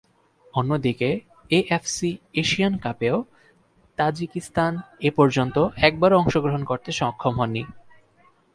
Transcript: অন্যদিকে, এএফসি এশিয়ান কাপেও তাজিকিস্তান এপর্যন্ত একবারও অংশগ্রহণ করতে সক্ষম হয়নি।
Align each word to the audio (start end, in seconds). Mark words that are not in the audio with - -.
অন্যদিকে, 0.53 1.09
এএফসি 1.49 2.11
এশিয়ান 2.33 2.73
কাপেও 2.77 3.17
তাজিকিস্তান 3.97 4.73
এপর্যন্ত 5.01 5.55
একবারও 5.81 6.19
অংশগ্রহণ 6.19 6.61
করতে 6.63 6.89
সক্ষম 6.91 7.33
হয়নি। 7.39 7.63